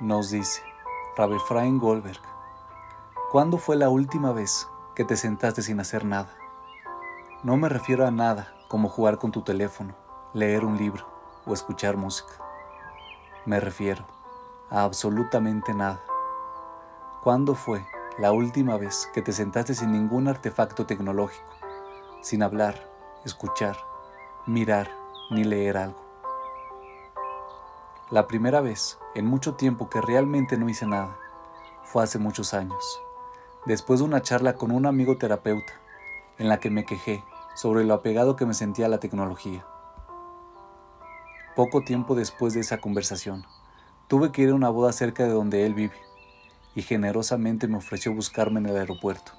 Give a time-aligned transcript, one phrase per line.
[0.00, 0.60] Nos dice
[1.16, 2.20] Rabbi Efraín Goldberg,
[3.30, 6.28] ¿cuándo fue la última vez que te sentaste sin hacer nada?
[7.42, 9.94] No me refiero a nada como jugar con tu teléfono,
[10.34, 11.06] leer un libro
[11.46, 12.34] o escuchar música.
[13.46, 14.04] Me refiero
[14.68, 16.02] a absolutamente nada.
[17.22, 17.82] ¿Cuándo fue
[18.18, 21.52] la última vez que te sentaste sin ningún artefacto tecnológico,
[22.20, 22.86] sin hablar,
[23.24, 23.78] escuchar,
[24.44, 24.90] mirar
[25.30, 26.05] ni leer algo?
[28.08, 31.18] La primera vez en mucho tiempo que realmente no hice nada
[31.82, 33.00] fue hace muchos años,
[33.64, 35.72] después de una charla con un amigo terapeuta
[36.38, 37.24] en la que me quejé
[37.56, 39.66] sobre lo apegado que me sentía a la tecnología.
[41.56, 43.44] Poco tiempo después de esa conversación,
[44.06, 46.00] tuve que ir a una boda cerca de donde él vive
[46.76, 49.32] y generosamente me ofreció buscarme en el aeropuerto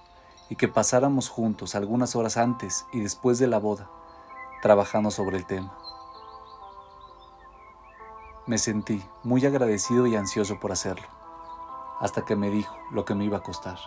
[0.50, 3.90] y que pasáramos juntos algunas horas antes y después de la boda,
[4.62, 5.87] trabajando sobre el tema.
[8.48, 11.06] Me sentí muy agradecido y ansioso por hacerlo,
[12.00, 13.78] hasta que me dijo lo que me iba a costar.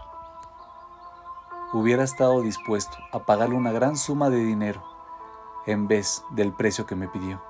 [1.72, 4.84] Hubiera estado dispuesto a pagarle una gran suma de dinero
[5.64, 7.42] en vez del precio que me pidió.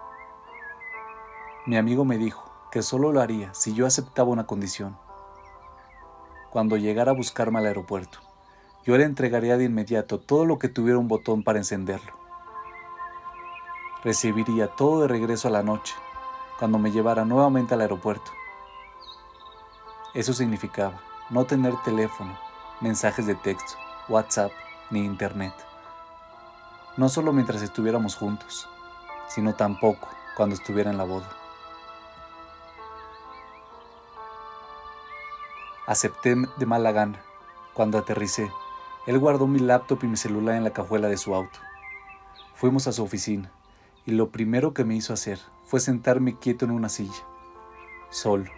[1.67, 4.97] Mi amigo me dijo que solo lo haría si yo aceptaba una condición.
[6.50, 8.20] Cuando llegara a buscarme al aeropuerto,
[8.84, 12.12] yo le entregaría de inmediato todo lo que tuviera un botón para encenderlo.
[14.05, 15.92] Recibiría todo de regreso a la noche
[16.61, 18.30] cuando me llevara nuevamente al aeropuerto.
[20.12, 22.39] Eso significaba no tener teléfono,
[22.83, 24.52] mensajes de texto, WhatsApp
[24.91, 25.55] ni Internet.
[26.98, 28.69] No solo mientras estuviéramos juntos,
[29.28, 31.30] sino tampoco cuando estuviera en la boda.
[35.86, 37.22] Acepté de mala gana.
[37.72, 38.52] Cuando aterricé,
[39.06, 41.58] él guardó mi laptop y mi celular en la cajuela de su auto.
[42.55, 43.50] Fuimos a su oficina
[44.05, 47.22] y lo primero que me hizo hacer fue sentarme quieto en una silla,
[48.08, 48.50] solo,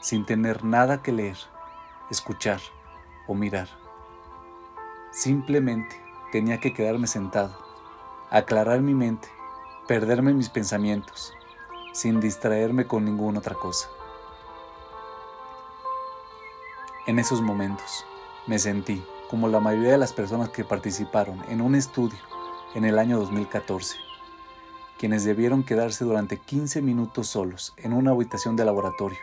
[0.00, 1.36] sin tener nada que leer,
[2.08, 2.60] escuchar
[3.26, 3.66] o mirar.
[5.10, 6.00] Simplemente
[6.30, 7.58] tenía que quedarme sentado,
[8.30, 9.26] aclarar mi mente,
[9.88, 11.34] perderme mis pensamientos,
[11.92, 13.88] sin distraerme con ninguna otra cosa.
[17.08, 18.06] En esos momentos
[18.46, 22.20] me sentí como la mayoría de las personas que participaron en un estudio
[22.76, 24.05] en el año 2014
[24.98, 29.18] quienes debieron quedarse durante 15 minutos solos en una habitación de laboratorio,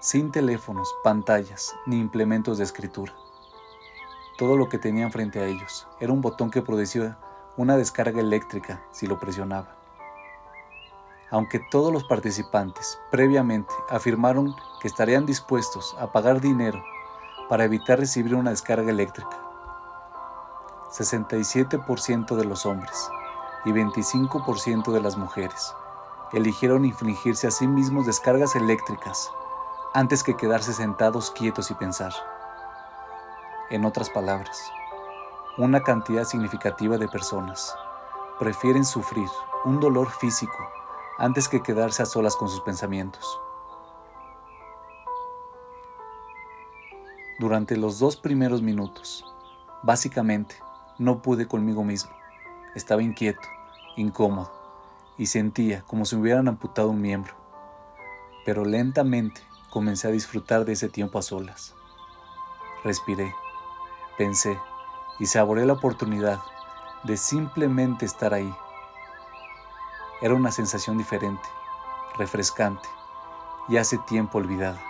[0.00, 3.12] sin teléfonos, pantallas ni implementos de escritura.
[4.38, 7.18] Todo lo que tenían frente a ellos era un botón que producía
[7.56, 9.74] una descarga eléctrica si lo presionaban.
[11.30, 16.82] Aunque todos los participantes previamente afirmaron que estarían dispuestos a pagar dinero
[17.48, 19.38] para evitar recibir una descarga eléctrica,
[20.92, 23.10] 67% de los hombres
[23.64, 25.74] y 25% de las mujeres
[26.32, 29.30] eligieron infligirse a sí mismos descargas eléctricas
[29.92, 32.12] antes que quedarse sentados quietos y pensar.
[33.70, 34.70] En otras palabras,
[35.58, 37.74] una cantidad significativa de personas
[38.38, 39.28] prefieren sufrir
[39.64, 40.56] un dolor físico
[41.18, 43.40] antes que quedarse a solas con sus pensamientos.
[47.38, 49.24] Durante los dos primeros minutos,
[49.82, 50.56] básicamente,
[50.98, 52.19] no pude conmigo mismo.
[52.74, 53.48] Estaba inquieto,
[53.96, 54.52] incómodo,
[55.18, 57.34] y sentía como si me hubieran amputado un miembro.
[58.44, 61.74] Pero lentamente comencé a disfrutar de ese tiempo a solas.
[62.84, 63.34] Respiré,
[64.16, 64.56] pensé
[65.18, 66.40] y saboreé la oportunidad
[67.02, 68.54] de simplemente estar ahí.
[70.22, 71.48] Era una sensación diferente,
[72.18, 72.88] refrescante
[73.68, 74.80] y hace tiempo olvidada.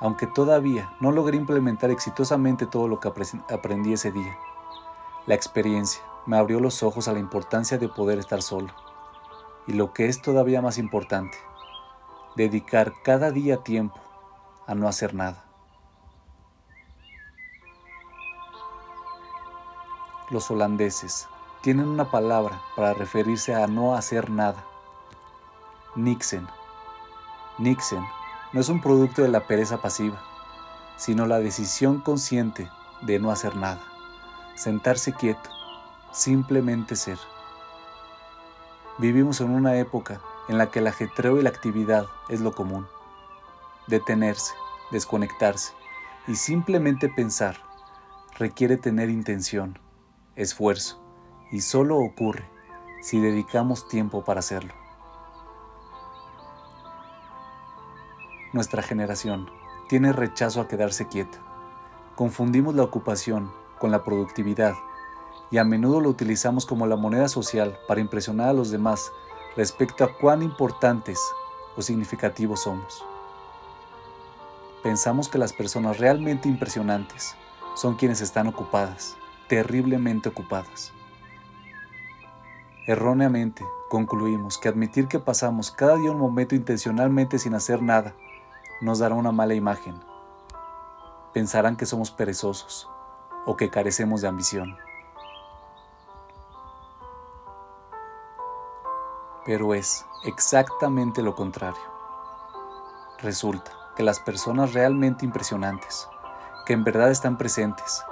[0.00, 3.08] Aunque todavía no logré implementar exitosamente todo lo que
[3.48, 4.36] aprendí ese día,
[5.26, 8.68] la experiencia me abrió los ojos a la importancia de poder estar solo.
[9.66, 11.36] Y lo que es todavía más importante,
[12.36, 14.00] dedicar cada día tiempo
[14.66, 15.44] a no hacer nada.
[20.30, 21.28] Los holandeses
[21.60, 24.64] tienen una palabra para referirse a no hacer nada.
[25.96, 26.46] Nixen.
[27.58, 28.04] Nixen
[28.52, 30.22] no es un producto de la pereza pasiva,
[30.96, 32.70] sino la decisión consciente
[33.02, 33.89] de no hacer nada
[34.60, 35.48] sentarse quieto,
[36.12, 37.18] simplemente ser.
[38.98, 40.20] Vivimos en una época
[40.50, 42.86] en la que el ajetreo y la actividad es lo común.
[43.86, 44.52] Detenerse,
[44.90, 45.72] desconectarse
[46.28, 47.56] y simplemente pensar
[48.38, 49.78] requiere tener intención,
[50.36, 51.00] esfuerzo
[51.50, 52.46] y solo ocurre
[53.00, 54.74] si dedicamos tiempo para hacerlo.
[58.52, 59.48] Nuestra generación
[59.88, 61.38] tiene rechazo a quedarse quieta.
[62.14, 64.74] Confundimos la ocupación con la productividad
[65.50, 69.10] y a menudo lo utilizamos como la moneda social para impresionar a los demás
[69.56, 71.18] respecto a cuán importantes
[71.76, 73.04] o significativos somos.
[74.82, 77.34] Pensamos que las personas realmente impresionantes
[77.74, 79.16] son quienes están ocupadas,
[79.48, 80.92] terriblemente ocupadas.
[82.86, 88.14] Erróneamente concluimos que admitir que pasamos cada día un momento intencionalmente sin hacer nada
[88.80, 89.94] nos dará una mala imagen.
[91.32, 92.88] Pensarán que somos perezosos
[93.46, 94.76] o que carecemos de ambición.
[99.44, 101.80] Pero es exactamente lo contrario.
[103.18, 106.08] Resulta que las personas realmente impresionantes,
[106.66, 108.04] que en verdad están presentes,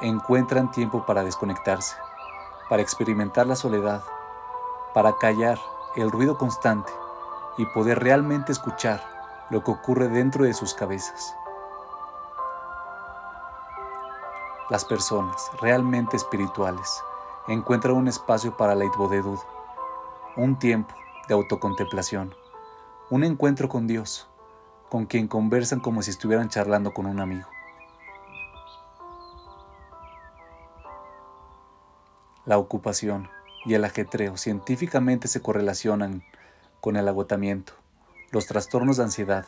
[0.00, 1.96] encuentran tiempo para desconectarse,
[2.68, 4.02] para experimentar la soledad,
[4.94, 5.58] para callar
[5.96, 6.92] el ruido constante
[7.56, 9.02] y poder realmente escuchar
[9.50, 11.34] lo que ocurre dentro de sus cabezas.
[14.70, 17.02] Las personas realmente espirituales
[17.48, 19.38] encuentran un espacio para la itbodedud,
[20.36, 20.94] un tiempo
[21.26, 22.34] de autocontemplación,
[23.08, 24.28] un encuentro con Dios,
[24.90, 27.48] con quien conversan como si estuvieran charlando con un amigo.
[32.44, 33.30] La ocupación
[33.64, 36.22] y el ajetreo científicamente se correlacionan
[36.82, 37.72] con el agotamiento,
[38.32, 39.46] los trastornos de ansiedad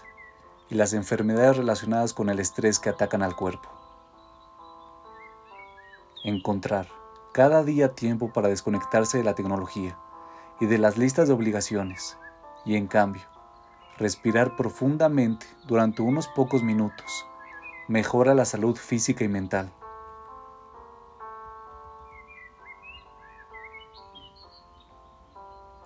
[0.70, 3.79] y las enfermedades relacionadas con el estrés que atacan al cuerpo.
[6.22, 6.87] Encontrar
[7.32, 9.96] cada día tiempo para desconectarse de la tecnología
[10.61, 12.19] y de las listas de obligaciones
[12.67, 13.22] y en cambio,
[13.96, 17.26] respirar profundamente durante unos pocos minutos
[17.88, 19.72] mejora la salud física y mental.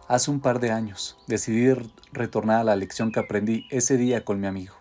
[0.09, 1.73] Hace un par de años decidí
[2.13, 4.75] retornar a la lección que aprendí ese día con mi amigo.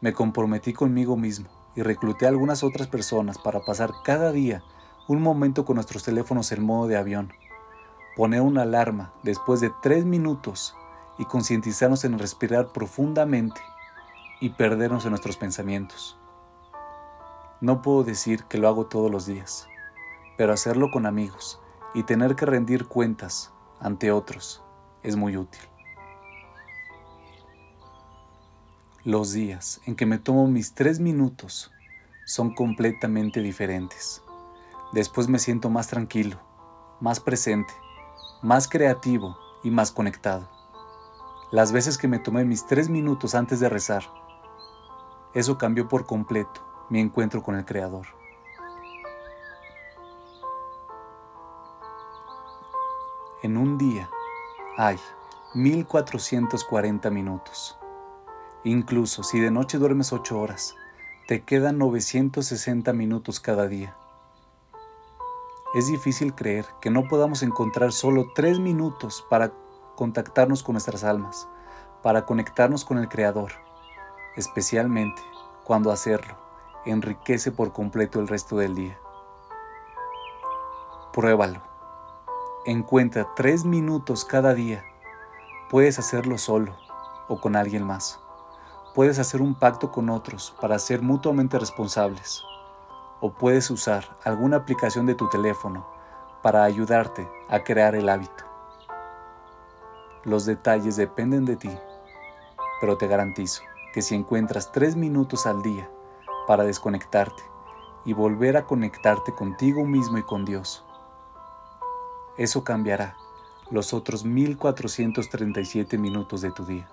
[0.00, 4.64] Me comprometí conmigo mismo y recluté a algunas otras personas para pasar cada día
[5.06, 7.32] un momento con nuestros teléfonos en modo de avión,
[8.16, 10.74] poner una alarma después de tres minutos
[11.18, 13.60] y concientizarnos en respirar profundamente
[14.40, 16.18] y perdernos en nuestros pensamientos.
[17.60, 19.68] No puedo decir que lo hago todos los días,
[20.36, 21.60] pero hacerlo con amigos
[21.94, 24.64] y tener que rendir cuentas ante otros
[25.04, 25.67] es muy útil.
[29.04, 31.70] Los días en que me tomo mis tres minutos
[32.26, 34.24] son completamente diferentes.
[34.92, 36.40] Después me siento más tranquilo,
[37.00, 37.72] más presente,
[38.42, 40.48] más creativo y más conectado.
[41.52, 44.02] Las veces que me tomé mis tres minutos antes de rezar,
[45.32, 46.60] eso cambió por completo
[46.90, 48.08] mi encuentro con el Creador.
[53.44, 54.10] En un día
[54.76, 54.98] hay
[55.54, 57.77] 1440 minutos.
[58.68, 60.76] Incluso si de noche duermes 8 horas,
[61.26, 63.96] te quedan 960 minutos cada día.
[65.74, 69.54] Es difícil creer que no podamos encontrar solo 3 minutos para
[69.96, 71.48] contactarnos con nuestras almas,
[72.02, 73.52] para conectarnos con el Creador,
[74.36, 75.22] especialmente
[75.64, 76.36] cuando hacerlo
[76.84, 78.98] enriquece por completo el resto del día.
[81.14, 81.62] Pruébalo.
[82.66, 84.84] Encuentra tres minutos cada día.
[85.70, 86.76] Puedes hacerlo solo
[87.28, 88.20] o con alguien más.
[88.98, 92.42] Puedes hacer un pacto con otros para ser mutuamente responsables.
[93.20, 95.86] O puedes usar alguna aplicación de tu teléfono
[96.42, 98.44] para ayudarte a crear el hábito.
[100.24, 101.70] Los detalles dependen de ti,
[102.80, 103.62] pero te garantizo
[103.94, 105.88] que si encuentras tres minutos al día
[106.48, 107.44] para desconectarte
[108.04, 110.84] y volver a conectarte contigo mismo y con Dios,
[112.36, 113.16] eso cambiará
[113.70, 116.88] los otros 1437 minutos de tu día.